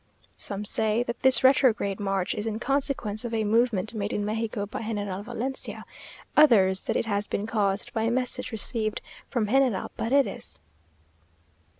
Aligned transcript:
Some 0.37 0.65
say 0.65 1.03
that 1.03 1.19
this 1.19 1.43
retrograde 1.43 1.99
march 1.99 2.33
is 2.33 2.47
in 2.47 2.57
consequence 2.57 3.23
of 3.23 3.35
a 3.35 3.43
movement 3.43 3.93
made 3.93 4.11
in 4.11 4.25
Mexico 4.25 4.65
by 4.65 4.81
General 4.81 5.21
Valencia 5.21 5.85
others 6.35 6.85
that 6.85 6.95
it 6.97 7.05
has 7.05 7.27
been 7.27 7.45
caused 7.45 7.93
by 7.93 8.01
a 8.01 8.09
message 8.09 8.51
received 8.51 8.99
from 9.29 9.45
General 9.47 9.89
Paredes. 9.97 10.59